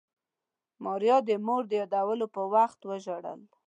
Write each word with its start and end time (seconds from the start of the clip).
ماريا 0.83 1.17
د 1.27 1.29
مور 1.45 1.63
د 1.67 1.71
يادولو 1.81 2.25
په 2.35 2.41
وخت 2.53 2.79
وژړل. 2.83 3.39